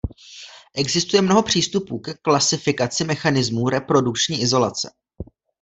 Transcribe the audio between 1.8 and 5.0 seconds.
ke klasifikaci mechanismů reprodukční izolace.